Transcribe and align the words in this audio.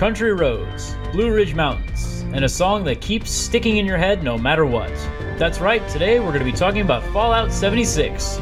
Country 0.00 0.32
Roads, 0.32 0.96
Blue 1.12 1.30
Ridge 1.30 1.54
Mountains, 1.54 2.24
and 2.32 2.42
a 2.42 2.48
song 2.48 2.84
that 2.84 3.02
keeps 3.02 3.30
sticking 3.30 3.76
in 3.76 3.84
your 3.84 3.98
head 3.98 4.24
no 4.24 4.38
matter 4.38 4.64
what. 4.64 4.88
That's 5.36 5.60
right, 5.60 5.86
today 5.90 6.20
we're 6.20 6.32
going 6.32 6.38
to 6.38 6.44
be 6.46 6.52
talking 6.52 6.80
about 6.80 7.02
Fallout 7.12 7.52
76. 7.52 8.38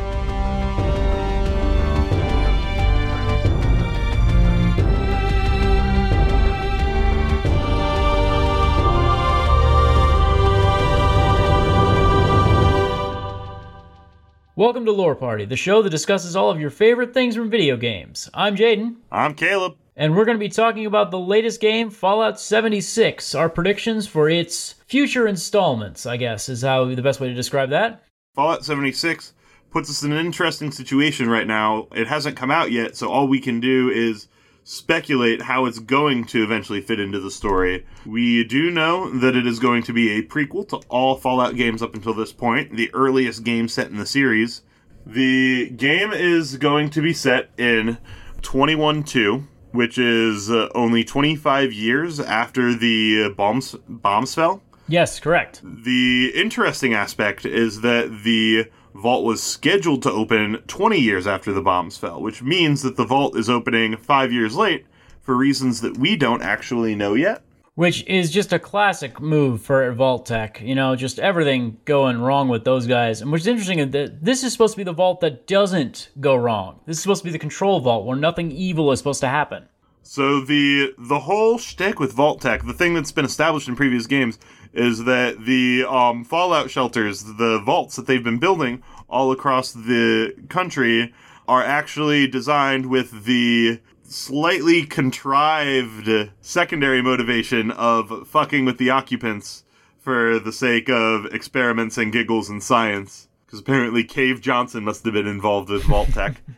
Welcome 14.55 14.85
to 14.85 14.93
Lore 14.93 15.17
Party, 15.17 15.45
the 15.45 15.57
show 15.57 15.83
that 15.83 15.91
discusses 15.91 16.37
all 16.37 16.51
of 16.51 16.61
your 16.61 16.71
favorite 16.71 17.13
things 17.13 17.35
from 17.35 17.51
video 17.51 17.77
games. 17.77 18.31
I'm 18.33 18.55
Jaden. 18.55 18.95
I'm 19.11 19.35
Caleb. 19.35 19.77
And 19.99 20.15
we're 20.15 20.25
going 20.25 20.37
to 20.37 20.39
be 20.39 20.49
talking 20.49 20.87
about 20.87 21.11
the 21.11 21.19
latest 21.19 21.61
game, 21.61 21.91
Fallout 21.91 22.39
76, 22.39 23.35
our 23.35 23.49
predictions 23.49 24.07
for 24.07 24.31
its 24.31 24.77
future 24.87 25.27
installments, 25.27 26.07
I 26.07 26.17
guess, 26.17 26.49
is 26.49 26.63
how 26.63 26.85
the 26.85 27.03
best 27.03 27.19
way 27.19 27.27
to 27.27 27.35
describe 27.35 27.71
that. 27.71 28.05
Fallout 28.37 28.65
76 28.65 29.33
puts 29.73 29.91
us 29.91 30.05
in 30.05 30.13
an 30.13 30.25
interesting 30.25 30.71
situation 30.71 31.29
right 31.29 31.49
now. 31.49 31.89
It 31.91 32.07
hasn't 32.07 32.37
come 32.37 32.53
out 32.53 32.71
yet, 32.71 32.97
so 32.97 33.11
all 33.11 33.27
we 33.27 33.41
can 33.41 33.59
do 33.59 33.91
is 33.91 34.29
speculate 34.63 35.43
how 35.43 35.65
it's 35.65 35.81
going 35.81 36.27
to 36.27 36.45
eventually 36.45 36.81
fit 36.81 37.01
into 37.01 37.19
the 37.19 37.33
story. 37.33 37.85
We 38.07 38.45
do 38.45 38.71
know 38.71 39.11
that 39.19 39.35
it 39.35 39.49
is 39.49 39.59
going 39.59 39.83
to 39.83 39.93
be 39.93 40.13
a 40.13 40.23
prequel 40.23 40.69
to 40.69 40.77
all 40.89 41.17
Fallout 41.17 41.57
games 41.57 41.83
up 41.83 41.97
until 41.97 42.15
this 42.15 42.33
point, 42.33 42.77
the 42.77 42.95
earliest 42.95 43.43
game 43.43 43.67
set 43.67 43.91
in 43.91 43.97
the 43.97 44.07
series. 44.07 44.63
The 45.05 45.71
game 45.71 46.13
is 46.13 46.57
going 46.57 46.91
to 46.91 47.03
be 47.03 47.13
set 47.13 47.51
in 47.59 47.99
21 48.43 49.03
2, 49.03 49.45
which 49.73 49.99
is 49.99 50.51
uh, 50.51 50.69
only 50.75 51.05
25 51.05 51.73
years 51.73 52.21
after 52.21 52.75
the 52.75 53.33
bombs, 53.37 53.75
bombs 53.89 54.35
fell. 54.35 54.63
Yes, 54.89 55.21
correct. 55.21 55.61
The 55.63 56.33
interesting 56.35 56.95
aspect 56.95 57.45
is 57.45 57.83
that 57.83 58.23
the 58.25 58.71
vault 58.95 59.25
was 59.25 59.43
scheduled 59.43 60.03
to 60.03 60.11
open 60.11 60.63
20 60.67 60.99
years 60.99 61.27
after 61.27 61.53
the 61.53 61.61
bombs 61.61 61.99
fell, 61.99 62.21
which 62.21 62.43
means 62.43 62.83
that 62.83 62.97
the 62.97 63.05
vault 63.05 63.37
is 63.37 63.51
opening 63.51 63.97
five 63.97 64.33
years 64.33 64.57
late 64.57 64.87
for 65.21 65.37
reasons 65.37 65.83
that 65.83 65.99
we 65.99 66.17
don't 66.17 66.43
actually 66.43 66.95
know 66.95 67.15
yet. 67.15 67.43
Which 67.79 68.05
is 68.09 68.33
just 68.33 68.53
a 68.53 68.59
classic 68.59 69.21
move 69.21 69.63
for 69.63 69.93
Vault-Tec. 69.93 70.61
You 70.63 70.75
know, 70.75 70.97
just 70.97 71.21
everything 71.21 71.77
going 71.85 72.19
wrong 72.19 72.49
with 72.49 72.65
those 72.65 72.89
guys. 72.89 73.23
And 73.23 73.33
is 73.33 73.47
interesting 73.47 73.79
is 73.79 73.91
that 73.93 74.25
this 74.25 74.43
is 74.43 74.51
supposed 74.51 74.73
to 74.73 74.79
be 74.79 74.83
the 74.83 74.93
vault 74.93 75.21
that 75.21 75.47
doesn't 75.47 76.09
go 76.19 76.35
wrong. 76.35 76.81
This 76.87 76.97
is 76.97 77.03
supposed 77.03 77.23
to 77.23 77.27
be 77.27 77.31
the 77.31 77.39
control 77.39 77.79
vault 77.79 78.05
where 78.05 78.17
nothing 78.17 78.51
evil 78.51 78.91
is 78.91 78.99
supposed 78.99 79.21
to 79.21 79.29
happen. 79.29 79.69
So 80.03 80.41
the 80.41 80.93
the 80.99 81.21
whole 81.21 81.57
shtick 81.57 82.01
with 82.01 82.13
Vault-Tec, 82.15 82.67
the 82.67 82.73
thing 82.73 82.95
that's 82.95 83.13
been 83.13 83.25
established 83.25 83.69
in 83.69 83.77
previous 83.77 84.09
games, 84.09 84.41
is 84.73 85.05
that 85.05 85.45
the 85.45 85.85
um, 85.89 86.25
Fallout 86.25 86.73
shelters, 86.73 87.23
the 87.23 87.63
vaults 87.65 87.95
that 87.95 88.09
they've 88.09 88.25
been 88.25 88.41
building 88.41 88.83
all 89.09 89.31
across 89.31 89.71
the 89.71 90.35
country, 90.49 91.15
are 91.47 91.63
actually 91.63 92.27
designed 92.27 92.87
with 92.87 93.25
the 93.25 93.79
slightly 94.09 94.85
contrived 94.85 96.09
secondary 96.41 97.03
motivation 97.03 97.71
of 97.71 98.27
fucking 98.27 98.65
with 98.65 98.79
the 98.79 98.91
occupants 98.91 99.65
for 99.99 100.39
the 100.39 100.53
sake 100.53 100.89
of 100.89 101.27
experiments 101.27 101.99
and 101.99 102.13
giggles 102.13 102.49
and 102.49 102.63
science. 102.63 103.29
Because 103.45 103.61
apparently 103.61 104.05
Cave 104.05 104.41
Johnson 104.41 104.85
must 104.85 105.05
have 105.05 105.15
been 105.15 105.27
involved 105.27 105.71
with 105.71 105.85
Vault-Tec. 105.85 106.43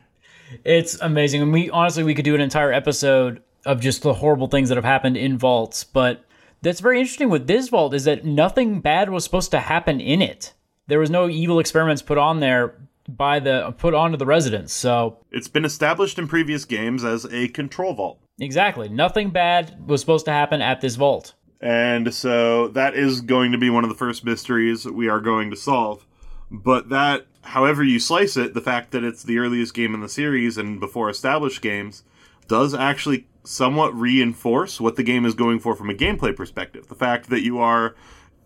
It's 0.64 1.00
amazing. 1.00 1.42
And 1.42 1.52
we 1.52 1.70
honestly 1.70 2.02
we 2.02 2.12
could 2.12 2.24
do 2.24 2.34
an 2.34 2.40
entire 2.40 2.72
episode 2.72 3.40
of 3.64 3.80
just 3.80 4.02
the 4.02 4.14
horrible 4.14 4.48
things 4.48 4.68
that 4.68 4.74
have 4.74 4.84
happened 4.84 5.16
in 5.16 5.38
vaults, 5.38 5.84
but 5.84 6.24
that's 6.60 6.80
very 6.80 6.98
interesting 6.98 7.30
with 7.30 7.46
this 7.46 7.68
vault 7.68 7.94
is 7.94 8.04
that 8.04 8.24
nothing 8.24 8.80
bad 8.80 9.10
was 9.10 9.22
supposed 9.22 9.52
to 9.52 9.60
happen 9.60 10.00
in 10.00 10.20
it. 10.20 10.52
There 10.88 10.98
was 10.98 11.08
no 11.08 11.28
evil 11.28 11.60
experiments 11.60 12.02
put 12.02 12.18
on 12.18 12.40
there 12.40 12.74
by 13.16 13.40
the 13.40 13.74
put 13.78 13.94
onto 13.94 14.16
the 14.16 14.26
residents. 14.26 14.72
So 14.72 15.18
it's 15.30 15.48
been 15.48 15.64
established 15.64 16.18
in 16.18 16.28
previous 16.28 16.64
games 16.64 17.04
as 17.04 17.24
a 17.26 17.48
control 17.48 17.94
vault. 17.94 18.20
Exactly. 18.38 18.88
Nothing 18.88 19.30
bad 19.30 19.86
was 19.86 20.00
supposed 20.00 20.24
to 20.26 20.32
happen 20.32 20.62
at 20.62 20.80
this 20.80 20.96
vault. 20.96 21.34
And 21.60 22.14
so 22.14 22.68
that 22.68 22.94
is 22.94 23.20
going 23.20 23.52
to 23.52 23.58
be 23.58 23.68
one 23.68 23.84
of 23.84 23.90
the 23.90 23.96
first 23.96 24.24
mysteries 24.24 24.86
we 24.86 25.08
are 25.08 25.20
going 25.20 25.50
to 25.50 25.56
solve. 25.56 26.06
But 26.50 26.88
that, 26.88 27.26
however 27.42 27.84
you 27.84 28.00
slice 28.00 28.36
it, 28.36 28.54
the 28.54 28.60
fact 28.62 28.92
that 28.92 29.04
it's 29.04 29.22
the 29.22 29.38
earliest 29.38 29.74
game 29.74 29.94
in 29.94 30.00
the 30.00 30.08
series 30.08 30.56
and 30.56 30.80
before 30.80 31.10
established 31.10 31.60
games 31.60 32.02
does 32.48 32.74
actually 32.74 33.26
somewhat 33.44 33.94
reinforce 33.94 34.80
what 34.80 34.96
the 34.96 35.02
game 35.02 35.24
is 35.24 35.34
going 35.34 35.60
for 35.60 35.74
from 35.74 35.90
a 35.90 35.94
gameplay 35.94 36.34
perspective. 36.34 36.88
The 36.88 36.94
fact 36.94 37.30
that 37.30 37.42
you 37.42 37.58
are 37.58 37.94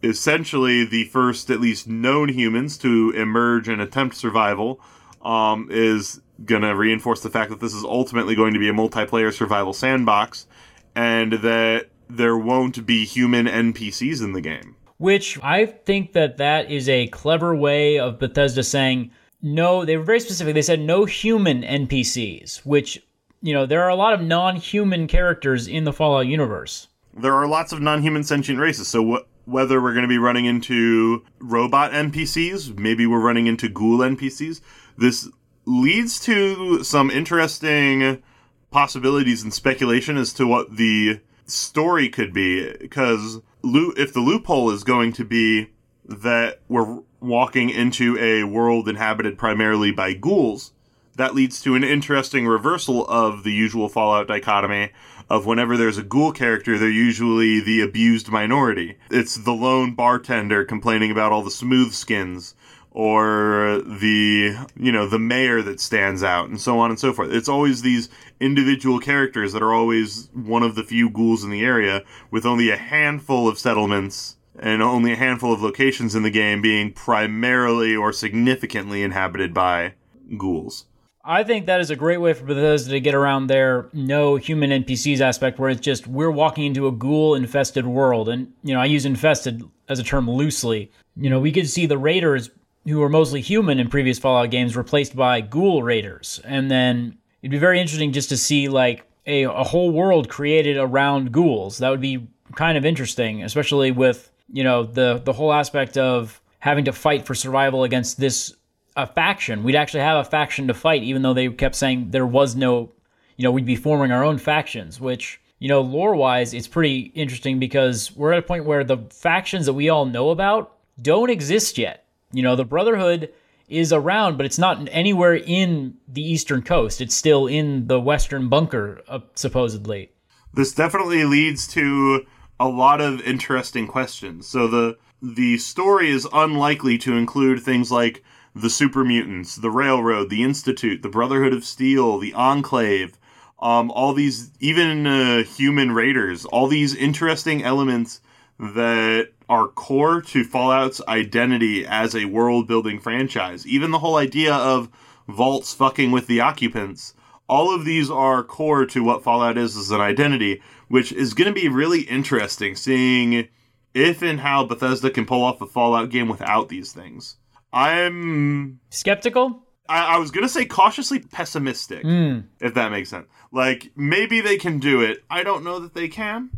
essentially 0.05 0.85
the 0.85 1.05
first, 1.05 1.51
at 1.51 1.61
least 1.61 1.89
known 1.89 2.29
humans 2.29 2.79
to 2.79 3.11
emerge 3.17 3.69
and 3.69 3.81
attempt 3.81 4.17
survival 4.17 4.81
um, 5.23 5.69
is 5.71 6.21
going 6.45 6.63
to 6.63 6.75
reinforce 6.75 7.23
the 7.23 7.31
fact 7.31 7.51
that 7.51 7.61
this 7.61 7.75
is 7.75 7.85
ultimately 7.85 8.35
going 8.35 8.53
to 8.53 8.59
be 8.59 8.69
a 8.69 8.73
multiplayer 8.73 9.33
survival 9.33 9.73
sandbox 9.73 10.47
and 10.95 11.35
that 11.35 11.87
there 12.09 12.37
won't 12.37 12.85
be 12.87 13.05
human 13.05 13.47
NPCs 13.47 14.23
in 14.23 14.33
the 14.33 14.41
game. 14.41 14.77
Which 14.99 15.43
I 15.43 15.67
think 15.67 16.13
that 16.13 16.37
that 16.37 16.71
is 16.71 16.89
a 16.89 17.09
clever 17.09 17.55
way 17.55 17.99
of 17.99 18.19
Bethesda 18.19 18.63
saying, 18.63 19.11
no, 19.43 19.85
they 19.85 19.97
were 19.97 20.05
very 20.05 20.21
specific. 20.21 20.55
They 20.55 20.63
said 20.63 20.81
no 20.81 21.05
human 21.05 21.63
NPCs, 21.63 22.65
which 22.65 23.03
you 23.45 23.53
know, 23.53 23.67
there 23.67 23.83
are 23.83 23.91
a 23.91 23.95
lot 23.95 24.15
of 24.15 24.23
non-human 24.23 25.07
characters 25.07 25.69
in 25.69 25.85
the 25.85 25.93
Fallout 25.93 26.27
universe. 26.27 26.89
There 27.13 27.35
are 27.35 27.47
lots 27.47 27.73
of 27.73 27.83
non-human 27.83 28.25
sentient 28.25 28.59
races. 28.59 28.89
So 28.89 29.05
wh- 29.17 29.34
whether 29.45 29.81
we're 29.81 29.93
going 29.93 30.03
to 30.03 30.09
be 30.09 30.19
running 30.19 30.47
into 30.47 31.25
robot 31.39 31.93
NPCs, 31.93 32.79
maybe 32.79 33.07
we're 33.07 33.21
running 33.21 33.47
into 33.47 33.69
ghoul 33.69 33.99
NPCs, 33.99 34.61
this 34.97 35.29
leads 35.67 36.21
to 36.21 36.83
some 36.85 37.11
interesting 37.11 38.23
possibilities 38.71 39.43
and 39.43 39.53
speculation 39.53 40.17
as 40.17 40.33
to 40.35 40.47
what 40.47 40.77
the 40.77 41.21
story 41.47 42.09
could 42.09 42.33
be. 42.33 42.73
Because 42.79 43.41
if 43.63 44.13
the 44.13 44.21
loophole 44.21 44.71
is 44.71 44.85
going 44.85 45.13
to 45.15 45.25
be 45.25 45.71
that 46.07 46.61
we're 46.69 47.01
walking 47.21 47.71
into 47.71 48.19
a 48.19 48.45
world 48.45 48.89
inhabited 48.89 49.39
primarily 49.39 49.91
by 49.91 50.13
ghouls, 50.13 50.73
that 51.17 51.35
leads 51.35 51.61
to 51.63 51.75
an 51.75 51.85
interesting 51.85 52.47
reversal 52.47 53.07
of 53.07 53.45
the 53.45 53.53
usual 53.53 53.89
Fallout 53.89 54.27
dichotomy 54.27 54.91
of 55.29 55.47
whenever 55.47 55.77
there's 55.77 55.99
a 55.99 56.03
ghoul 56.03 56.33
character, 56.33 56.79
they're 56.79 56.89
usually 56.89 57.61
the 57.61 57.81
abused 57.81 58.29
minority. 58.29 58.97
It's 59.11 59.37
the 59.37 59.53
lone 59.53 59.95
bartender 59.95 60.65
complaining 60.65 61.11
about 61.11 61.33
all 61.33 61.43
the 61.43 61.51
smooth 61.51 61.93
skins 61.93 62.55
or 62.95 63.83
the 63.85 64.57
you 64.77 64.93
know 64.93 65.07
the 65.07 65.19
mayor 65.19 65.61
that 65.61 65.81
stands 65.81 66.23
out 66.23 66.49
and 66.49 66.61
so 66.61 66.79
on 66.79 66.91
and 66.91 66.99
so 66.99 67.13
forth 67.13 67.31
it's 67.33 67.49
always 67.49 67.83
these 67.83 68.09
individual 68.39 69.01
characters 69.01 69.53
that 69.53 69.63
are 69.63 69.75
always 69.75 70.29
one 70.33 70.63
of 70.63 70.77
the 70.77 70.85
few 70.85 71.11
ghouls 71.11 71.43
in 71.43 71.51
the 71.51 71.65
area 71.65 72.03
with 72.31 72.47
only 72.47 72.71
a 72.71 72.77
handful 72.77 73.49
of 73.49 73.59
settlements 73.59 74.37
and 74.61 74.81
only 74.81 75.13
a 75.13 75.17
handful 75.17 75.53
of 75.53 75.61
locations 75.61 76.15
in 76.15 76.23
the 76.23 76.31
game 76.31 76.63
being 76.63 76.93
primarily 76.93 77.97
or 77.97 78.13
significantly 78.13 79.03
inhabited 79.03 79.53
by 79.53 79.93
ghouls 80.39 80.87
I 81.27 81.43
think 81.43 81.67
that 81.67 81.81
is 81.81 81.91
a 81.91 81.97
great 81.97 82.19
way 82.19 82.35
for 82.35 82.45
Bethesda 82.45 82.91
to 82.91 83.01
get 83.01 83.15
around 83.15 83.47
their 83.47 83.89
no 83.95 84.37
human 84.37 84.71
NPCs 84.71 85.21
aspect, 85.21 85.59
where 85.59 85.71
it's 85.71 85.81
just 85.81 86.07
we're 86.07 86.31
walking 86.31 86.67
into 86.67 86.87
a 86.87 86.93
ghoul 86.93 87.35
infested 87.35 87.87
world. 87.87 88.29
And, 88.29 88.53
you 88.63 88.75
know, 88.75 88.81
I 88.81 88.85
use 88.85 89.07
infested 89.07 89.63
as 89.89 89.99
a 89.99 90.05
term 90.05 90.31
loosely. 90.31 90.91
You 91.17 91.31
know, 91.31 91.41
we 91.41 91.51
could 91.53 91.69
see 91.69 91.87
the 91.87 91.97
raiders, 91.97 92.51
who 92.87 92.99
were 92.99 93.09
mostly 93.09 93.41
human 93.41 93.81
in 93.81 93.89
previous 93.89 94.19
Fallout 94.19 94.51
games, 94.51 94.77
replaced 94.77 95.17
by 95.17 95.41
ghoul 95.41 95.83
raiders. 95.83 96.41
And 96.45 96.71
then 96.71 97.17
it'd 97.41 97.51
be 97.51 97.59
very 97.59 97.81
interesting 97.81 98.13
just 98.13 98.29
to 98.29 98.37
see, 98.37 98.69
like, 98.69 99.07
a, 99.27 99.45
a 99.45 99.65
whole 99.65 99.91
world 99.91 100.29
created 100.29 100.77
around 100.77 101.33
ghouls. 101.33 101.79
That 101.79 101.89
would 101.89 102.03
be 102.03 102.29
kind 102.55 102.77
of 102.77 102.85
interesting, 102.85 103.43
especially 103.43 103.91
with, 103.91 104.31
you 104.53 104.63
know, 104.63 104.83
the, 104.85 105.23
the 105.25 105.33
whole 105.33 105.55
aspect 105.55 105.97
of 105.97 106.43
having 106.59 106.85
to 106.85 106.93
fight 106.93 107.25
for 107.25 107.35
survival 107.35 107.85
against 107.85 108.21
this 108.21 108.55
a 108.97 109.07
faction. 109.07 109.63
We'd 109.65 109.77
actually 109.77 110.01
have 110.01 110.25
a 110.25 110.29
faction 110.29 110.69
to 110.69 110.75
fight, 110.75 111.03
even 111.03 111.23
though 111.23 111.35
they 111.35 111.49
kept 111.49 111.75
saying 111.75 112.11
there 112.11 112.27
was 112.27 112.55
no, 112.55 112.93
you 113.37 113.43
know, 113.43 113.51
we'd 113.51 113.67
be 113.67 113.77
forming 113.77 114.13
our 114.13 114.25
own 114.25 114.39
factions, 114.39 115.01
which, 115.01 115.41
you 115.59 115.69
know, 115.69 115.81
lore 115.81 116.15
wise, 116.15 116.55
it's 116.55 116.69
pretty 116.69 117.13
interesting 117.15 117.59
because 117.59 118.15
we're 118.15 118.33
at 118.33 118.39
a 118.39 118.43
point 118.43 118.65
where 118.65 118.85
the 118.85 118.99
factions 119.11 119.67
that 119.67 119.73
we 119.73 119.89
all 119.89 120.07
know 120.07 120.31
about 120.31 120.77
don't 121.01 121.31
exist 121.31 121.79
yet. 121.79 122.07
You 122.33 122.43
know, 122.43 122.57
the 122.57 122.65
Brotherhood 122.65 123.33
is 123.69 123.93
around, 123.93 124.37
but 124.37 124.47
it's 124.47 124.59
not 124.59 124.89
anywhere 124.91 125.35
in 125.35 125.95
the 126.07 126.23
eastern 126.23 126.63
coast. 126.63 127.01
It's 127.01 127.15
still 127.15 127.47
in 127.47 127.87
the 127.87 128.01
western 128.01 128.49
bunker, 128.49 129.01
uh, 129.09 129.21
supposedly. 129.35 130.11
This 130.53 130.73
definitely 130.73 131.25
leads 131.25 131.67
to 131.69 132.27
a 132.61 132.69
lot 132.69 133.01
of 133.01 133.21
interesting 133.23 133.87
questions. 133.87 134.47
So 134.47 134.69
the 134.69 134.99
the 135.23 135.57
story 135.57 136.11
is 136.11 136.29
unlikely 136.35 136.99
to 136.99 137.17
include 137.17 137.63
things 137.63 137.91
like 137.91 138.23
the 138.55 138.71
super 138.71 139.05
mutants, 139.05 139.57
the 139.57 139.71
railroad, 139.71 140.31
the 140.31 140.43
institute, 140.43 141.03
the 141.03 141.09
Brotherhood 141.09 141.53
of 141.53 141.65
Steel, 141.65 142.19
the 142.19 142.35
Enclave, 142.35 143.19
um, 143.59 143.91
all 143.91 144.13
these 144.13 144.51
even 144.61 145.07
uh, 145.07 145.43
human 145.43 145.93
raiders, 145.93 146.45
all 146.45 146.67
these 146.67 146.95
interesting 146.95 147.63
elements 147.63 148.21
that 148.59 149.31
are 149.49 149.69
core 149.69 150.21
to 150.21 150.45
Fallout's 150.45 151.01
identity 151.09 151.85
as 151.87 152.15
a 152.15 152.27
world 152.27 152.67
building 152.69 153.01
franchise. 153.01 153.67
Even 153.67 153.91
the 153.91 153.99
whole 153.99 154.17
idea 154.17 154.55
of 154.55 154.89
vaults 155.29 155.75
fucking 155.75 156.11
with 156.11 156.27
the 156.27 156.41
occupants. 156.41 157.15
All 157.49 157.75
of 157.75 157.85
these 157.85 158.11
are 158.11 158.43
core 158.43 158.87
to 158.87 159.03
what 159.03 159.23
Fallout 159.23 159.59
is 159.59 159.77
as 159.77 159.91
an 159.91 160.01
identity, 160.01 160.63
which 160.89 161.13
is 161.13 161.35
going 161.35 161.53
to 161.53 161.61
be 161.61 161.69
really 161.69 162.03
interesting 162.03 162.75
seeing 162.77 163.49
if 163.93 164.23
and 164.23 164.41
how 164.41 164.65
Bethesda 164.65 165.11
can 165.11 165.27
pull 165.27 165.43
off 165.43 165.61
a 165.61 165.67
Fallout 165.67 166.11
game 166.11 166.29
without 166.29 166.69
these 166.69 166.93
things. 166.93 167.37
I'm 167.75 168.81
skeptical. 168.91 169.61
I, 169.89 170.15
I 170.15 170.19
was 170.19 170.31
gonna 170.31 170.49
say 170.49 170.65
cautiously 170.65 171.19
pessimistic, 171.19 172.05
mm. 172.05 172.45
if 172.61 172.75
that 172.75 172.91
makes 172.91 173.11
sense. 173.11 173.27
Like 173.53 173.91
maybe 173.97 174.41
they 174.41 174.57
can 174.57 174.79
do 174.79 175.03
it. 175.03 175.25
I 175.29 175.43
don't 175.43 175.65
know 175.65 175.81
that 175.81 175.93
they 175.93 176.09
can. 176.09 176.51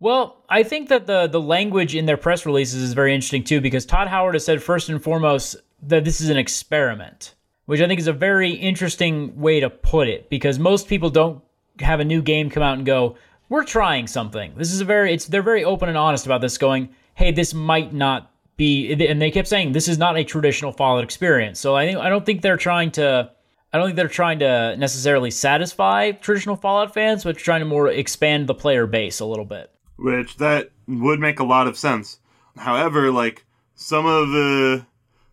Well, 0.00 0.44
I 0.48 0.62
think 0.62 0.88
that 0.88 1.06
the 1.06 1.26
the 1.26 1.40
language 1.40 1.94
in 1.94 2.06
their 2.06 2.16
press 2.16 2.46
releases 2.46 2.82
is 2.82 2.92
very 2.92 3.14
interesting 3.14 3.44
too, 3.44 3.60
because 3.60 3.84
Todd 3.84 4.08
Howard 4.08 4.34
has 4.34 4.44
said 4.44 4.62
first 4.62 4.88
and 4.88 5.02
foremost 5.02 5.56
that 5.82 6.04
this 6.04 6.20
is 6.20 6.28
an 6.28 6.36
experiment, 6.36 7.34
which 7.66 7.80
I 7.80 7.86
think 7.86 8.00
is 8.00 8.08
a 8.08 8.12
very 8.12 8.50
interesting 8.52 9.38
way 9.38 9.60
to 9.60 9.70
put 9.70 10.08
it, 10.08 10.30
because 10.30 10.58
most 10.58 10.88
people 10.88 11.10
don't 11.10 11.42
have 11.80 12.00
a 12.00 12.04
new 12.04 12.22
game 12.22 12.50
come 12.50 12.62
out 12.62 12.78
and 12.78 12.86
go, 12.86 13.16
"We're 13.48 13.64
trying 13.64 14.06
something." 14.06 14.54
This 14.56 14.72
is 14.72 14.80
a 14.80 14.84
very 14.84 15.12
it's 15.12 15.26
they're 15.26 15.42
very 15.42 15.64
open 15.64 15.88
and 15.88 15.98
honest 15.98 16.26
about 16.26 16.40
this, 16.40 16.58
going, 16.58 16.88
"Hey, 17.14 17.30
this 17.30 17.52
might 17.52 17.92
not 17.92 18.31
and 18.62 19.20
they 19.20 19.30
kept 19.30 19.48
saying 19.48 19.72
this 19.72 19.88
is 19.88 19.98
not 19.98 20.16
a 20.16 20.24
traditional 20.24 20.72
Fallout 20.72 21.04
experience. 21.04 21.58
So 21.60 21.74
I 21.74 21.86
think 21.86 21.98
I 21.98 22.08
don't 22.08 22.24
think 22.24 22.42
they're 22.42 22.56
trying 22.56 22.90
to 22.92 23.30
I 23.72 23.78
don't 23.78 23.88
think 23.88 23.96
they're 23.96 24.08
trying 24.08 24.38
to 24.40 24.76
necessarily 24.76 25.30
satisfy 25.30 26.12
traditional 26.12 26.56
Fallout 26.56 26.92
fans, 26.92 27.24
but 27.24 27.38
trying 27.38 27.60
to 27.60 27.66
more 27.66 27.88
expand 27.88 28.46
the 28.46 28.54
player 28.54 28.86
base 28.86 29.20
a 29.20 29.24
little 29.24 29.46
bit. 29.46 29.70
Which 29.96 30.36
that 30.36 30.70
would 30.86 31.20
make 31.20 31.38
a 31.38 31.44
lot 31.44 31.66
of 31.66 31.78
sense. 31.78 32.18
However, 32.56 33.10
like 33.10 33.46
some 33.74 34.06
of 34.06 34.30
the 34.30 34.86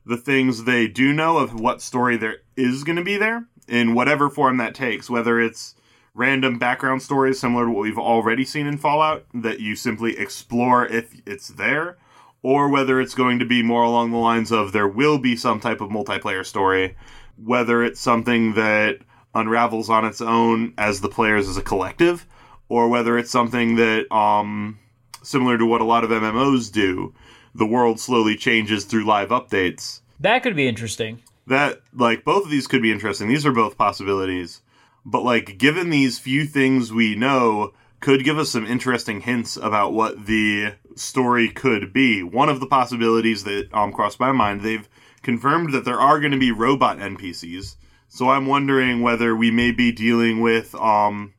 the 0.06 0.18
things 0.18 0.64
they 0.64 0.88
do 0.88 1.14
know 1.14 1.38
of 1.38 1.60
what 1.60 1.82
story 1.82 2.18
there 2.18 2.38
is 2.56 2.84
going 2.84 2.96
to 2.96 3.04
be 3.04 3.18
there 3.18 3.48
in 3.68 3.94
whatever 3.94 4.30
form 4.30 4.58
that 4.58 4.74
takes, 4.74 5.10
whether 5.10 5.40
it's 5.40 5.76
random 6.16 6.58
background 6.58 7.02
stories 7.02 7.40
similar 7.40 7.66
to 7.66 7.72
what 7.72 7.82
we've 7.82 8.00
already 8.00 8.44
seen 8.44 8.66
in 8.66 8.78
Fallout 8.78 9.26
that 9.34 9.60
you 9.60 9.76
simply 9.76 10.18
explore 10.18 10.86
if 10.86 11.14
it's 11.26 11.50
there, 11.50 11.98
or 12.42 12.70
whether 12.70 13.00
it's 13.02 13.16
going 13.16 13.40
to 13.40 13.46
be 13.46 13.62
more 13.62 13.84
along 13.84 14.12
the 14.12 14.18
lines 14.18 14.52
of 14.52 14.72
there 14.72 14.88
will 14.88 15.18
be 15.18 15.36
some 15.36 15.60
type 15.60 15.82
of 15.82 15.90
multiplayer 15.90 16.46
story, 16.46 16.96
whether 17.44 17.84
it's 17.84 18.00
something 18.00 18.54
that 18.54 19.00
unravels 19.36 19.90
on 19.90 20.06
its 20.06 20.22
own 20.22 20.74
as 20.78 21.02
the 21.02 21.10
players 21.10 21.48
as 21.48 21.58
a 21.58 21.62
collective, 21.62 22.26
or 22.68 22.88
whether 22.88 23.18
it's 23.18 23.32
something 23.32 23.76
that, 23.76 24.12
um, 24.12 24.80
similar 25.22 25.58
to 25.58 25.66
what 25.66 25.82
a 25.82 25.86
lot 25.86 26.04
of 26.04 26.10
MMOs 26.10 26.72
do, 26.72 27.14
the 27.54 27.66
world 27.66 28.00
slowly 28.00 28.36
changes 28.36 28.86
through 28.86 29.06
live 29.06 29.30
updates. 29.30 30.02
That 30.20 30.44
could 30.44 30.56
be 30.56 30.68
interesting. 30.68 31.22
That, 31.48 31.82
like, 31.94 32.24
both 32.24 32.46
of 32.46 32.52
these 32.52 32.68
could 32.68 32.82
be 32.82 32.92
interesting. 32.92 33.28
These 33.28 33.46
are 33.46 33.52
both 33.52 33.78
possibilities. 33.78 34.62
But, 35.06 35.24
like, 35.24 35.58
given 35.58 35.90
these 35.90 36.20
few 36.20 36.46
things 36.46 36.94
we 36.94 37.16
know, 37.16 37.74
could 38.00 38.24
give 38.24 38.38
us 38.38 38.50
some 38.50 38.66
interesting 38.66 39.22
hints 39.22 39.58
about 39.58 39.94
what 39.94 40.26
the 40.26 40.74
story 40.96 41.50
could 41.50 41.92
be. 41.94 42.24
One 42.24 42.50
of 42.50 42.60
the 42.60 42.68
possibilities 42.68 43.44
that 43.44 43.70
um, 43.74 43.92
crossed 43.92 44.20
my 44.20 44.32
mind, 44.32 44.62
they've 44.62 44.88
confirmed 45.22 45.74
that 45.74 45.86
there 45.86 46.00
are 46.00 46.20
going 46.20 46.32
to 46.32 46.38
be 46.38 46.52
robot 46.52 46.98
NPCs. 46.98 47.76
So 48.08 48.30
I'm 48.30 48.48
wondering 48.48 49.02
whether 49.02 49.36
we 49.36 49.52
may 49.52 49.72
be 49.72 49.92
dealing 49.92 50.42
with 50.42 50.74
um, 50.76 51.34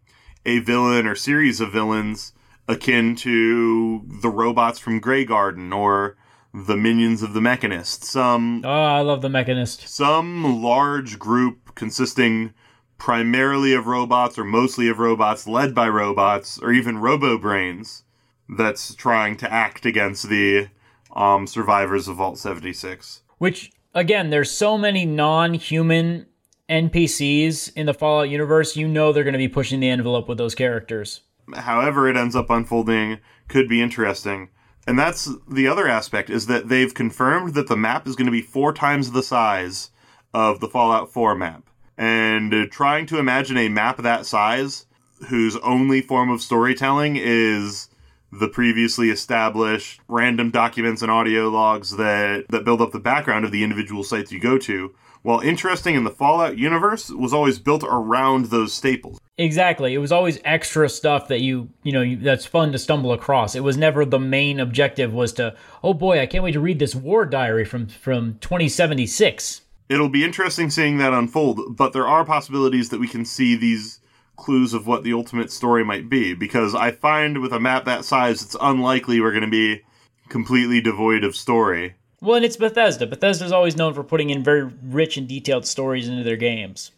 a 0.45 0.61
villain 0.61 1.07
or 1.07 1.15
series 1.15 1.61
of 1.61 1.73
villains 1.73 2.33
akin 2.69 3.17
to 3.17 4.03
the 4.23 4.29
robots 4.29 4.79
from 4.79 5.01
Graygarden 5.01 5.75
or 5.75 6.17
the 6.55 6.77
minions 6.77 7.23
of 7.23 7.33
the 7.33 7.41
Mechanist. 7.41 8.05
Some 8.05 8.63
Oh, 8.65 8.71
I 8.71 9.01
love 9.01 9.23
the 9.23 9.29
Mechanist. 9.29 9.89
Some 9.89 10.63
large 10.63 11.19
group 11.19 11.75
consisting 11.75 12.53
primarily 13.01 13.73
of 13.73 13.87
robots 13.89 14.39
or 14.39 14.45
mostly 14.45 14.89
of 14.89 15.01
robots 15.01 15.49
led 15.49 15.75
by 15.75 15.89
robots 15.89 16.59
or 16.59 16.71
even 16.71 16.99
robo 16.99 17.37
brains 17.37 18.05
that's 18.49 18.95
trying 18.95 19.37
to 19.39 19.53
act 19.53 19.85
against 19.87 20.29
the 20.29 20.69
um, 21.17 21.47
survivors 21.47 22.07
of 22.07 22.17
Vault 22.17 22.39
76. 22.39 23.23
Which, 23.39 23.73
again, 23.95 24.31
there's 24.31 24.51
so 24.51 24.79
many 24.79 25.07
non 25.07 25.55
human 25.55 26.27
NPCs 26.69 27.73
in 27.75 27.87
the 27.87 27.95
Fallout 27.95 28.29
universe, 28.29 28.77
you 28.77 28.87
know 28.87 29.13
they're 29.13 29.25
going 29.25 29.33
to 29.33 29.39
be 29.39 29.49
pushing 29.49 29.81
the 29.81 29.89
envelope 29.89 30.29
with 30.29 30.39
those 30.39 30.55
characters. 30.55 31.23
However, 31.55 32.09
it 32.09 32.17
ends 32.17 32.37
up 32.37 32.49
unfolding 32.49 33.19
could 33.49 33.69
be 33.69 33.83
interesting. 33.83 34.51
And 34.87 34.99
that's 34.99 35.29
the 35.49 35.67
other 35.67 35.89
aspect 35.89 36.31
is 36.31 36.47
that 36.47 36.69
they've 36.69 36.95
confirmed 36.95 37.55
that 37.55 37.67
the 37.67 37.77
map 37.77 38.07
is 38.07 38.15
going 38.15 38.27
to 38.27 38.33
be 38.33 38.43
four 38.43 38.73
times 38.73 39.11
the 39.11 39.23
size 39.23 39.91
of 40.33 40.61
the 40.61 40.69
Fallout 40.69 41.13
4 41.13 41.35
map. 41.35 41.70
And 42.01 42.55
uh, 42.55 42.67
trying 42.71 43.05
to 43.09 43.19
imagine 43.19 43.59
a 43.59 43.69
map 43.69 43.99
that 43.99 44.25
size 44.25 44.87
whose 45.29 45.57
only 45.59 46.01
form 46.01 46.31
of 46.31 46.41
storytelling 46.41 47.17
is 47.17 47.91
the 48.33 48.49
previously 48.49 49.11
established 49.11 50.01
random 50.09 50.51
documents 50.51 51.03
and 51.03 51.11
audio 51.11 51.51
logs 51.51 51.99
that, 51.99 52.47
that 52.49 52.65
build 52.65 52.81
up 52.81 52.93
the 52.93 53.01
background 53.01 53.45
of 53.45 53.53
the 53.53 53.63
individual 53.63 54.03
sites 54.03 54.33
you 54.33 54.41
go 54.41 54.57
to, 54.57 54.95
while 55.21 55.41
interesting 55.41 55.95
in 55.95 56.05
the 56.05 56.11
Fallout 56.11 56.57
universe, 56.57 57.11
was 57.11 57.35
always 57.35 57.59
built 57.59 57.85
around 57.85 58.47
those 58.47 58.73
staples. 58.73 59.21
Exactly. 59.37 59.93
It 59.93 59.99
was 59.99 60.11
always 60.11 60.39
extra 60.43 60.89
stuff 60.89 61.29
that 61.29 61.41
you, 61.41 61.69
you 61.83 61.93
know, 61.93 62.01
you, 62.01 62.17
that's 62.17 62.47
fun 62.47 62.73
to 62.73 62.79
stumble 62.79 63.13
across. 63.13 63.55
It 63.55 63.63
was 63.63 63.77
never 63.77 64.07
the 64.07 64.19
main 64.19 64.59
objective 64.59 65.13
was 65.13 65.35
to, 65.35 65.55
oh 65.85 65.93
boy, 65.93 66.19
I 66.19 66.25
can't 66.25 66.45
wait 66.45 66.53
to 66.53 66.61
read 66.61 66.79
this 66.79 66.95
war 66.95 67.27
diary 67.27 67.67
from 67.67 67.89
from 67.89 68.39
2076. 68.41 69.61
It'll 69.91 70.09
be 70.09 70.23
interesting 70.23 70.71
seeing 70.71 70.99
that 70.99 71.13
unfold, 71.13 71.77
but 71.77 71.93
there 71.93 72.07
are 72.07 72.25
possibilities 72.25 72.91
that 72.91 73.01
we 73.01 73.09
can 73.09 73.25
see 73.25 73.57
these 73.57 73.99
clues 74.37 74.73
of 74.73 74.87
what 74.87 75.03
the 75.03 75.13
ultimate 75.13 75.51
story 75.51 75.85
might 75.85 76.09
be 76.09 76.33
because 76.33 76.77
I 76.77 76.93
find 76.93 77.43
with 77.43 77.53
a 77.53 77.59
map 77.59 77.87
that 77.87 78.05
size, 78.05 78.41
it's 78.41 78.57
unlikely 78.61 79.21
we're 79.21 79.33
going 79.33 79.43
to 79.43 79.51
be 79.51 79.83
completely 80.29 80.81
devoid 80.81 81.25
of 81.25 81.35
story. 81.35 81.97
Well, 82.21 82.37
and 82.37 82.45
it's 82.45 82.57
Bethesda. 82.57 83.05
Bethesda's 83.09 83.51
always 83.51 83.77
known 83.77 83.93
for 83.93 84.05
putting 84.05 84.31
in 84.31 84.45
very 84.45 84.63
rich 84.63 85.17
and 85.17 85.27
detailed 85.27 85.67
stories 85.67 86.07
into 86.07 86.23
their 86.23 86.37
games. 86.37 86.93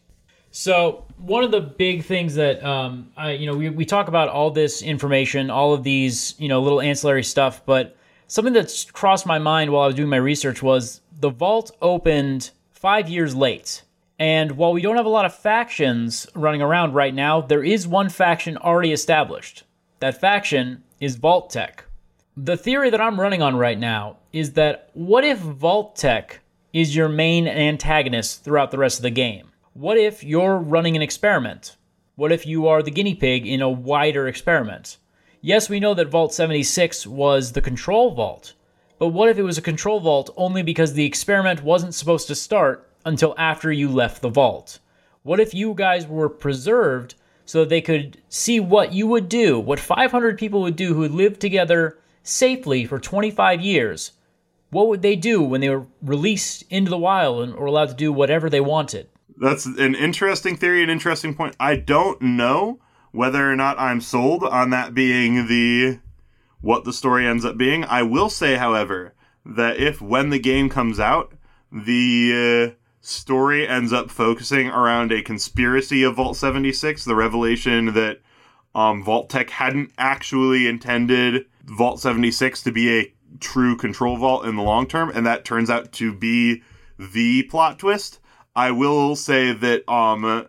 So 0.51 1.07
one 1.17 1.45
of 1.45 1.51
the 1.51 1.63
big 1.63 2.05
things 2.05 2.35
that 2.35 2.63
um, 2.63 3.11
I, 3.17 3.33
you 3.33 3.47
know, 3.47 3.57
we, 3.57 3.71
we 3.71 3.87
talk 3.87 4.09
about 4.09 4.29
all 4.29 4.51
this 4.51 4.83
information, 4.83 5.49
all 5.49 5.73
of 5.73 5.83
these, 5.83 6.35
you 6.39 6.49
know, 6.49 6.61
little 6.61 6.83
ancillary 6.83 7.25
stuff, 7.25 7.65
but 7.65 7.97
something 8.27 8.53
that's 8.53 8.91
crossed 8.91 9.25
my 9.25 9.39
mind 9.39 9.73
while 9.73 9.85
I 9.85 9.87
was 9.87 9.95
doing 9.95 10.11
my 10.11 10.19
research 10.19 10.63
was 10.63 11.01
the 11.19 11.31
vault 11.31 11.75
opened 11.81 12.51
five 12.83 13.09
years 13.09 13.33
late. 13.33 13.85
And 14.19 14.57
while 14.57 14.73
we 14.73 14.83
don't 14.83 14.97
have 14.97 15.07
a 15.07 15.09
lot 15.09 15.25
of 15.25 15.33
factions 15.33 16.27
running 16.35 16.61
around 16.61 16.95
right 16.95 17.15
now, 17.15 17.41
there 17.41 17.63
is 17.63 17.87
one 17.87 18.09
faction 18.09 18.57
already 18.57 18.93
established. 18.93 19.63
That 20.01 20.21
faction 20.21 20.83
is 20.99 21.15
Vault-Tec. 21.15 21.85
The 22.37 22.57
theory 22.57 22.91
that 22.91 23.01
I'm 23.01 23.21
running 23.21 23.41
on 23.41 23.55
right 23.55 23.79
now 23.79 24.17
is 24.33 24.55
that 24.55 24.91
what 24.95 25.23
if 25.23 25.39
Vault-Tec 25.39 26.41
is 26.73 26.97
your 26.97 27.09
main 27.09 27.47
antagonist 27.47 28.43
throughout 28.43 28.73
the 28.73 28.79
rest 28.79 28.99
of 28.99 29.05
the 29.05 29.11
game? 29.11 29.53
What 29.75 29.97
if 29.97 30.25
you're 30.25 30.59
running 30.59 30.97
an 30.97 31.03
experiment? 31.03 31.77
What 32.17 32.33
if 32.33 32.47
you 32.47 32.67
are 32.67 32.83
the 32.83 32.91
guinea 32.91 33.15
pig 33.15 33.47
in 33.47 33.63
a 33.63 33.71
wider 33.71 34.27
experiment? 34.27 34.97
Yes, 35.41 35.71
we 35.71 35.79
know 35.79 35.95
that 35.95 36.09
Vault 36.09 36.35
76 36.35 37.07
was 37.07 37.53
the 37.53 37.61
control 37.61 38.11
vault, 38.13 38.55
but 39.03 39.09
what 39.09 39.29
if 39.29 39.37
it 39.37 39.43
was 39.43 39.59
a 39.59 39.63
control 39.63 39.99
vault 39.99 40.31
only 40.37 40.63
because 40.63 40.93
the 40.93 41.05
experiment 41.05 41.65
wasn't 41.65 41.93
supposed 41.93 42.29
to 42.29 42.37
start 42.37 42.89
until 43.05 43.35
after 43.37 43.73
you 43.73 43.89
left 43.89 44.23
the 44.23 44.29
vault? 44.29 44.79
What 45.25 45.41
if 45.41 45.53
you 45.53 45.75
guys 45.75 46.07
were 46.07 46.29
preserved 46.29 47.17
so 47.45 47.59
that 47.59 47.69
they 47.69 47.81
could 47.81 48.23
see 48.29 48.61
what 48.61 48.93
you 48.93 49.09
would 49.09 49.29
do, 49.29 49.59
what 49.59 49.81
500 49.81 50.39
people 50.39 50.61
would 50.61 50.77
do 50.77 50.95
who 50.95 51.09
lived 51.09 51.41
together 51.41 51.99
safely 52.23 52.85
for 52.85 53.01
25 53.01 53.61
years? 53.61 54.13
What 54.71 54.87
would 54.87 55.03
they 55.03 55.17
do 55.17 55.43
when 55.43 55.61
they 55.61 55.71
were 55.71 55.87
released 56.01 56.63
into 56.71 56.89
the 56.89 56.97
wild 56.97 57.43
and 57.43 57.57
were 57.57 57.67
allowed 57.67 57.89
to 57.89 57.95
do 57.95 58.13
whatever 58.13 58.49
they 58.49 58.61
wanted? 58.61 59.09
That's 59.37 59.67
an 59.67 59.97
interesting 59.97 60.57
theory, 60.57 60.81
an 60.81 60.91
interesting 60.91 61.35
point. 61.35 61.57
I 61.59 61.75
don't 61.75 62.23
know 62.23 62.79
whether 63.11 63.51
or 63.51 63.57
not 63.57 63.81
I'm 63.81 64.01
sold 64.01 64.45
on 64.45 64.71
that 64.71 64.95
being 64.95 65.49
the 65.49 65.99
what 66.63 66.85
the 66.85 66.93
story 66.93 67.27
ends 67.27 67.45
up 67.45 67.59
being. 67.59 67.85
I 67.85 68.03
will 68.03 68.31
say, 68.31 68.57
however, 68.57 69.15
that 69.45 69.77
if 69.77 70.01
when 70.01 70.31
the 70.31 70.39
game 70.39 70.69
comes 70.69 70.99
out, 70.99 71.35
the 71.71 72.73
uh, 72.73 72.81
story 73.01 73.69
ends 73.69 73.93
up 73.93 74.11
focusing 74.11 74.69
around 74.69 75.13
a 75.13 75.23
conspiracy 75.23 76.03
of 76.03 76.17
Vault 76.17 76.37
76, 76.37 77.05
the 77.05 77.15
revelation 77.15 77.93
that 77.93 78.21
um, 78.75 79.05
Vault-Tec 79.05 79.51
hadn't 79.51 79.93
actually 79.99 80.67
intended 80.67 81.45
Vault 81.65 82.01
76 82.01 82.63
to 82.63 82.73
be 82.73 82.99
a 82.99 83.15
true 83.41 83.77
control 83.77 84.17
vault 84.17 84.47
in 84.47 84.57
the 84.57 84.63
long 84.63 84.87
term, 84.87 85.11
and 85.11 85.27
that 85.27 85.45
turns 85.45 85.69
out 85.69 85.93
to 85.93 86.15
be 86.15 86.63
the 86.99 87.43
plot 87.45 87.79
twist. 87.79 88.19
I 88.55 88.71
will 88.71 89.17
say 89.17 89.53
that 89.53 89.89
um, 89.91 90.47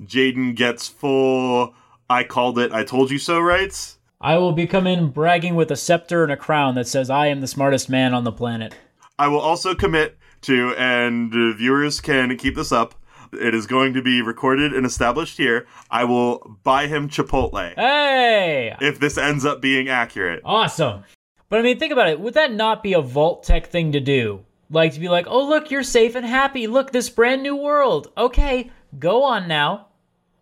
Jaden 0.00 0.54
gets 0.54 0.88
full 0.88 1.74
I 2.08 2.24
called 2.24 2.58
it, 2.58 2.72
I 2.72 2.84
told 2.84 3.10
you 3.10 3.18
so 3.18 3.40
rights. 3.40 3.98
I 4.20 4.38
will 4.38 4.52
be 4.52 4.66
coming 4.66 5.10
bragging 5.10 5.54
with 5.54 5.70
a 5.70 5.76
scepter 5.76 6.22
and 6.22 6.32
a 6.32 6.36
crown 6.36 6.74
that 6.76 6.88
says 6.88 7.10
I 7.10 7.26
am 7.26 7.40
the 7.40 7.46
smartest 7.46 7.90
man 7.90 8.14
on 8.14 8.24
the 8.24 8.32
planet. 8.32 8.74
I 9.18 9.28
will 9.28 9.40
also 9.40 9.74
commit 9.74 10.16
to, 10.42 10.74
and 10.76 11.32
viewers 11.56 12.00
can 12.00 12.36
keep 12.36 12.54
this 12.54 12.72
up. 12.72 12.94
It 13.32 13.54
is 13.54 13.66
going 13.66 13.92
to 13.94 14.02
be 14.02 14.22
recorded 14.22 14.72
and 14.72 14.86
established 14.86 15.36
here. 15.36 15.66
I 15.90 16.04
will 16.04 16.58
buy 16.62 16.86
him 16.86 17.08
Chipotle. 17.08 17.74
Hey! 17.74 18.74
If 18.80 19.00
this 19.00 19.18
ends 19.18 19.44
up 19.44 19.60
being 19.60 19.88
accurate. 19.88 20.42
Awesome. 20.44 21.04
But 21.48 21.58
I 21.58 21.62
mean, 21.62 21.78
think 21.78 21.92
about 21.92 22.08
it. 22.08 22.20
Would 22.20 22.34
that 22.34 22.52
not 22.52 22.82
be 22.82 22.94
a 22.94 23.00
Vault-Tec 23.00 23.66
thing 23.66 23.92
to 23.92 24.00
do? 24.00 24.44
Like 24.70 24.94
to 24.94 25.00
be 25.00 25.08
like, 25.08 25.26
oh, 25.28 25.46
look, 25.46 25.70
you're 25.70 25.82
safe 25.82 26.14
and 26.14 26.24
happy. 26.24 26.66
Look, 26.66 26.90
this 26.90 27.10
brand 27.10 27.42
new 27.42 27.54
world. 27.54 28.10
Okay, 28.16 28.70
go 28.98 29.24
on 29.24 29.46
now. 29.46 29.88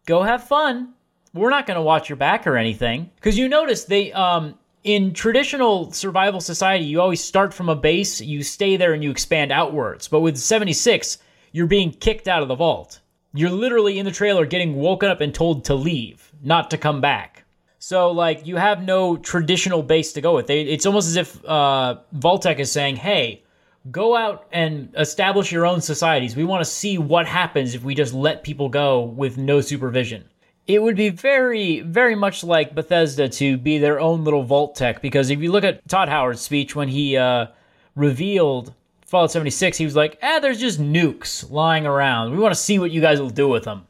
Go 0.07 0.23
have 0.23 0.47
fun. 0.47 0.95
We're 1.35 1.51
not 1.51 1.67
going 1.67 1.77
to 1.77 1.83
watch 1.83 2.09
your 2.09 2.17
back 2.17 2.47
or 2.47 2.57
anything. 2.57 3.11
Because 3.17 3.37
you 3.37 3.49
notice 3.49 3.85
they, 3.85 4.13
um, 4.13 4.55
in 4.85 5.13
traditional 5.13 5.91
survival 5.91 6.41
society, 6.41 6.85
you 6.85 7.01
always 7.01 7.23
start 7.23 7.53
from 7.53 7.69
a 7.69 7.75
base, 7.75 8.21
you 8.21 8.43
stay 8.43 8.77
there, 8.77 8.93
and 8.93 9.03
you 9.03 9.11
expand 9.11 9.51
outwards. 9.51 10.07
But 10.07 10.21
with 10.21 10.37
76, 10.37 11.19
you're 11.53 11.67
being 11.67 11.91
kicked 11.91 12.29
out 12.29 12.43
of 12.43 12.49
the 12.49 12.55
vault. 12.55 13.01
You're 13.33 13.51
literally 13.51 13.99
in 13.99 14.05
the 14.05 14.13
trailer 14.13 14.47
getting 14.47 14.77
woken 14.77 15.11
up 15.11 15.21
and 15.21 15.35
told 15.35 15.65
to 15.65 15.75
leave, 15.75 16.33
not 16.43 16.71
to 16.71 16.79
come 16.79 17.01
back. 17.01 17.45
So, 17.81 18.13
like, 18.13 18.47
you 18.47 18.57
have 18.57 18.83
no 18.83 19.17
traditional 19.17 19.83
base 19.83 20.13
to 20.13 20.21
go 20.21 20.37
with. 20.37 20.49
It's 20.49 20.87
almost 20.87 21.09
as 21.09 21.17
if 21.17 21.45
uh, 21.45 21.97
Vault-Tec 22.13 22.59
is 22.61 22.71
saying, 22.71 22.97
hey, 22.97 23.43
go 23.91 24.17
out 24.17 24.47
and 24.53 24.95
establish 24.97 25.53
your 25.53 25.67
own 25.67 25.81
societies. 25.81 26.37
We 26.37 26.45
want 26.45 26.65
to 26.65 26.71
see 26.71 26.97
what 26.97 27.27
happens 27.27 27.75
if 27.75 27.83
we 27.83 27.95
just 27.95 28.15
let 28.15 28.43
people 28.43 28.69
go 28.69 29.03
with 29.03 29.37
no 29.37 29.61
supervision. 29.61 30.25
It 30.67 30.83
would 30.83 30.97
be 30.97 31.11
very, 31.11 31.81
very 31.81 32.15
much 32.15 32.43
like 32.43 32.75
Bethesda 32.75 33.29
to 33.29 33.59
be 33.59 33.79
their 33.79 34.01
own 34.01 34.25
little 34.25 34.45
vault 34.45 34.77
tech. 34.77 35.03
because 35.03 35.31
if 35.31 35.41
you 35.41 35.53
look 35.53 35.65
at 35.65 35.87
Todd 35.89 36.09
Howard's 36.09 36.41
speech 36.41 36.75
when 36.75 36.89
he 36.89 37.17
uh, 37.17 37.47
revealed 37.95 38.73
Fallout 39.07 39.31
76, 39.31 39.77
he 39.77 39.85
was 39.85 39.95
like, 39.95 40.19
ah, 40.23 40.39
there's 40.41 40.59
just 40.61 40.81
nukes 40.81 41.51
lying 41.51 41.87
around. 41.87 42.33
We 42.33 42.39
want 42.39 42.55
to 42.55 42.61
see 42.61 42.79
what 42.79 42.91
you 42.91 43.01
guys 43.01 43.21
will 43.21 43.31
do 43.31 43.49
with 43.49 43.65
them. 43.65 43.87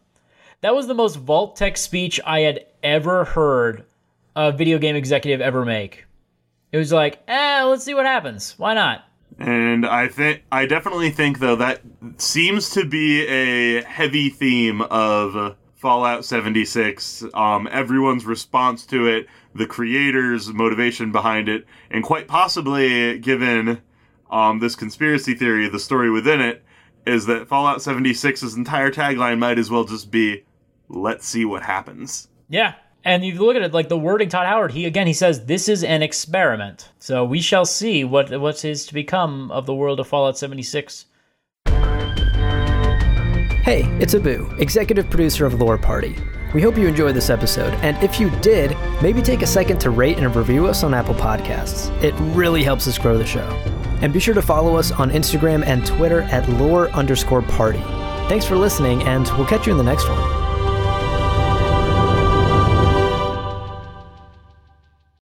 That 0.62 0.75
was 0.75 0.87
the 0.87 0.95
most 0.95 1.16
vault 1.16 1.57
tech 1.57 1.76
speech 1.76 2.21
I 2.25 2.40
had 2.40 2.66
ever 2.83 3.25
heard 3.25 3.85
a 4.35 4.50
video 4.50 4.78
game 4.78 4.97
executive 4.97 5.40
ever 5.40 5.64
make. 5.64 6.07
It 6.73 6.78
was 6.78 6.93
like, 6.93 7.23
eh, 7.28 7.62
let's 7.62 7.85
see 7.85 7.95
what 7.95 8.07
happens. 8.07 8.54
Why 8.59 8.75
not? 8.75 9.04
And 9.38 9.87
I 9.87 10.09
think 10.09 10.43
I 10.50 10.66
definitely 10.66 11.11
think 11.11 11.38
though 11.38 11.57
that 11.57 11.81
seems 12.19 12.71
to 12.71 12.85
be 12.85 13.26
a 13.26 13.83
heavy 13.83 14.28
theme 14.28 14.81
of 14.83 15.57
Fallout 15.84 16.24
76, 16.24 17.24
um, 17.34 17.68
everyone's 17.70 18.24
response 18.24 18.86
to 18.86 19.06
it, 19.06 19.26
the 19.54 19.66
creators' 19.66 20.50
motivation 20.50 21.12
behind 21.12 21.46
it, 21.46 21.66
and 21.90 22.02
quite 22.02 22.26
possibly, 22.26 23.18
given 23.18 23.82
um, 24.30 24.60
this 24.60 24.76
conspiracy 24.76 25.34
theory, 25.34 25.68
the 25.68 25.78
story 25.78 26.10
within 26.10 26.40
it, 26.40 26.64
is 27.06 27.26
that 27.26 27.48
Fallout 27.48 27.80
76's 27.80 28.54
entire 28.54 28.90
tagline 28.90 29.38
might 29.38 29.58
as 29.58 29.70
well 29.70 29.84
just 29.84 30.10
be, 30.10 30.44
let's 30.88 31.28
see 31.28 31.44
what 31.44 31.62
happens. 31.62 32.28
Yeah, 32.48 32.76
and 33.04 33.22
you 33.22 33.34
look 33.34 33.54
at 33.54 33.60
it 33.60 33.74
like 33.74 33.90
the 33.90 33.98
wording 33.98 34.30
Todd 34.30 34.46
Howard, 34.46 34.72
he 34.72 34.86
again 34.86 35.06
he 35.06 35.12
says 35.12 35.44
this 35.44 35.68
is 35.68 35.84
an 35.84 36.02
experiment. 36.02 36.92
So 36.98 37.26
we 37.26 37.42
shall 37.42 37.66
see 37.66 38.04
what 38.04 38.40
what 38.40 38.64
is 38.64 38.86
to 38.86 38.94
become 38.94 39.50
of 39.50 39.66
the 39.66 39.74
world 39.74 40.00
of 40.00 40.08
Fallout 40.08 40.38
76. 40.38 41.04
Hey, 43.64 43.85
it's 43.99 44.14
Abu, 44.14 44.54
executive 44.59 45.09
producer 45.09 45.47
of 45.47 45.54
Lore 45.54 45.78
Party. 45.78 46.14
We 46.52 46.61
hope 46.61 46.76
you 46.76 46.87
enjoyed 46.87 47.16
this 47.16 47.30
episode, 47.30 47.73
and 47.76 47.97
if 48.04 48.21
you 48.21 48.28
did, 48.40 48.76
maybe 49.00 49.23
take 49.23 49.40
a 49.40 49.47
second 49.47 49.78
to 49.78 49.88
rate 49.88 50.18
and 50.18 50.37
review 50.37 50.66
us 50.66 50.83
on 50.85 50.92
Apple 50.92 51.14
Podcasts. 51.14 51.90
It 52.02 52.12
really 52.37 52.62
helps 52.62 52.87
us 52.87 52.99
grow 52.99 53.16
the 53.16 53.25
show. 53.25 53.49
And 54.02 54.12
be 54.12 54.21
sure 54.21 54.35
to 54.35 54.42
follow 54.42 54.76
us 54.76 54.92
on 54.92 55.11
Instagram 55.11 55.64
and 55.64 55.87
Twitter 55.87 56.21
at 56.25 56.47
lore 56.47 56.90
underscore 56.90 57.40
party. 57.40 57.80
Thanks 58.28 58.44
for 58.44 58.54
listening, 58.54 59.02
and 59.04 59.26
we'll 59.38 59.47
catch 59.47 59.66
you 59.66 59.73
in 59.73 59.78
the 59.78 59.83
next 59.83 60.11
one. 60.11 60.33